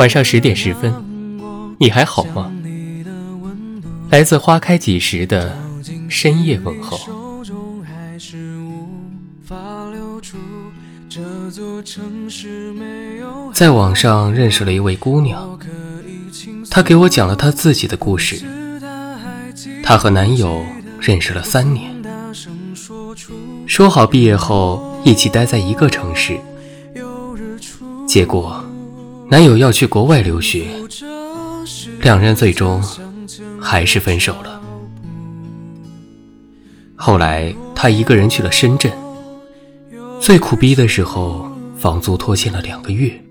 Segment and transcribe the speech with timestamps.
[0.00, 0.94] 晚上十点十分，
[1.76, 2.50] 你还好吗？
[4.08, 5.54] 来自花开几时的
[6.08, 6.98] 深夜问候。
[13.52, 15.58] 在网上认识了一位姑娘，
[16.70, 18.42] 她给我讲了她自己的故事。
[19.82, 20.64] 她和男友
[20.98, 21.94] 认识了三年，
[23.66, 26.40] 说好毕业后一起待在一个城市，
[28.08, 28.64] 结果。
[29.30, 30.66] 男友要去国外留学，
[32.02, 32.82] 两人最终
[33.60, 34.60] 还是分手了。
[36.96, 38.90] 后来他一个人去了深圳，
[40.20, 41.48] 最苦逼的时候，
[41.78, 43.22] 房租拖欠了两个月，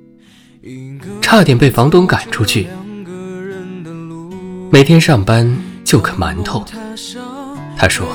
[1.22, 2.68] 差点被房东赶出去。
[4.72, 6.64] 每天上班就啃馒头，
[7.76, 8.08] 他说，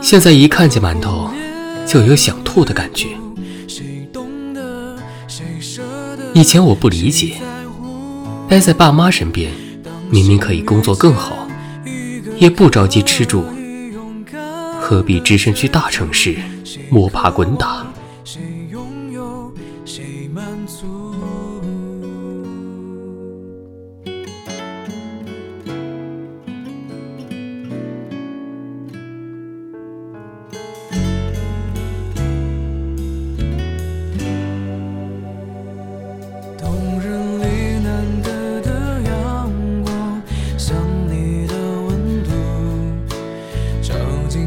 [0.00, 1.28] 现在一看见馒头，
[1.88, 3.08] 就有想吐的感觉。
[6.36, 7.36] 以前我不理解，
[8.48, 9.52] 待在爸妈身边，
[10.10, 11.46] 明明可以工作更好，
[12.38, 13.44] 也不着急吃住，
[14.80, 16.36] 何必只身去大城市
[16.90, 17.86] 摸爬滚打？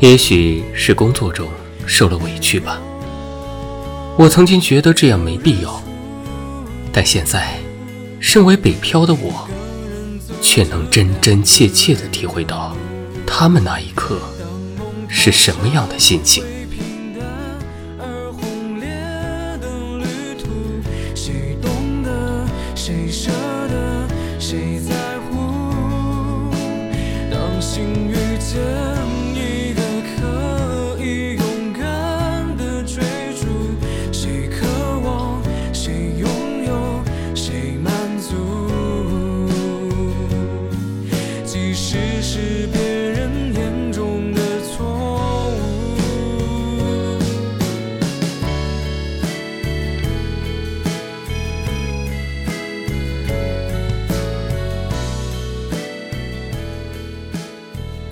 [0.00, 1.46] 也许是工作中
[1.86, 2.80] 受了委屈吧。
[4.16, 5.82] 我曾经觉得这样没必要，
[6.90, 7.58] 但现在，
[8.18, 9.46] 身为北漂的我，
[10.40, 12.74] 却能真真切切地体会到，
[13.26, 14.18] 他们那一刻
[15.06, 16.42] 是什么样的心情。
[41.74, 44.84] 实是别人眼中的错
[45.50, 45.60] 误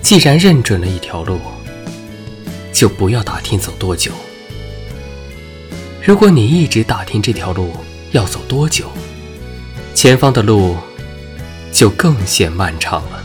[0.01, 1.39] 既然认准了一条路，
[2.73, 4.11] 就不要打听走多久。
[6.03, 7.71] 如果你一直打听这条路
[8.11, 8.85] 要走多久，
[9.93, 10.75] 前方的路
[11.71, 13.23] 就更显漫长了。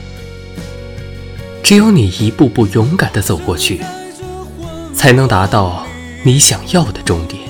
[1.64, 3.82] 只有你一步步勇敢地走过去，
[4.94, 5.86] 才能达到
[6.22, 7.40] 你想要的终点。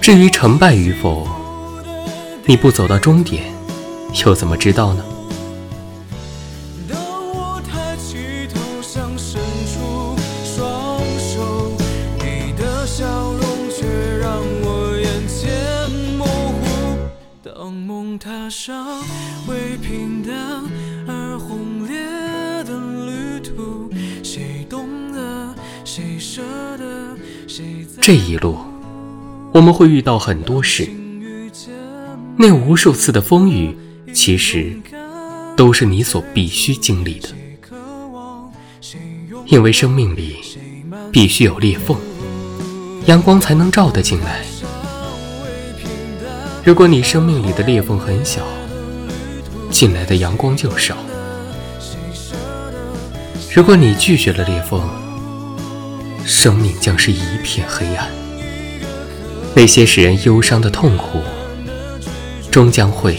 [0.00, 1.24] 至于成败与否，
[2.46, 3.44] 你不走到终点，
[4.26, 5.04] 又怎么知道呢？
[18.20, 19.02] 踏上
[19.80, 20.34] 平淡
[28.08, 28.56] 这一路，
[29.52, 30.88] 我们会遇到很多事，
[32.38, 33.76] 那无数次的风雨，
[34.14, 34.74] 其实
[35.54, 37.28] 都是你所必须经历的，
[39.44, 40.38] 因为生命里
[41.12, 41.98] 必须有裂缝，
[43.04, 44.42] 阳光才能照得进来。
[46.64, 48.40] 如果你生命里的裂缝很小，
[49.70, 50.94] 进来的阳光就少；
[53.54, 54.80] 如果你拒绝了裂缝，
[56.28, 58.06] 生命将是一片黑暗。
[59.54, 61.22] 那些使人忧伤的痛苦，
[62.50, 63.18] 终将会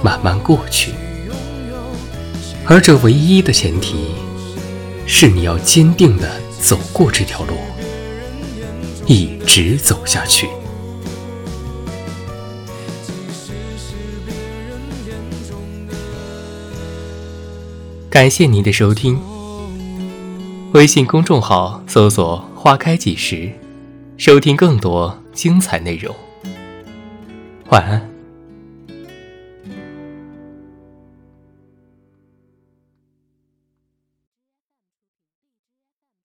[0.00, 0.92] 慢慢过去。
[2.64, 4.14] 而这唯一的前提，
[5.08, 6.30] 是你要坚定地
[6.60, 7.54] 走过这条路，
[9.06, 10.48] 一直走下去。
[18.08, 19.18] 感谢您的收听。
[20.72, 23.50] 微信公众号搜索“花开几时”，
[24.16, 26.14] 收听更多精彩内容。
[27.70, 28.19] 晚安。